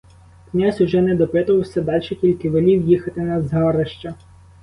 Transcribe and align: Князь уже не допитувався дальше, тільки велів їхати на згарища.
Князь 0.51 0.81
уже 0.81 0.99
не 1.01 1.13
допитувався 1.15 1.81
дальше, 1.81 2.15
тільки 2.15 2.49
велів 2.49 2.87
їхати 2.87 3.21
на 3.21 3.41
згарища. 3.41 4.15